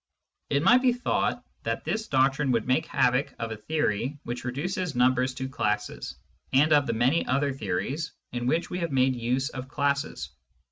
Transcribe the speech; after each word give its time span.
It 0.49 0.63
might 0.63 0.81
be 0.81 0.93
thought 0.93 1.45
that 1.61 1.83
this 1.85 2.07
doctrine 2.07 2.51
wovdd 2.51 2.65
make 2.65 2.87
havoc 2.87 3.35
of 3.37 3.51
a 3.51 3.55
theory 3.55 4.17
which 4.23 4.45
reduces 4.45 4.95
numbers 4.95 5.35
to 5.35 5.47
classes, 5.47 6.15
and 6.51 6.73
of 6.73 6.87
the 6.87 6.93
many 6.93 7.23
other 7.27 7.53
theories 7.53 8.11
in 8.31 8.47
which 8.47 8.71
we 8.71 8.79
have 8.79 8.91
made 8.91 9.15
use 9.15 9.49
of 9.49 9.67
classes. 9.67 10.31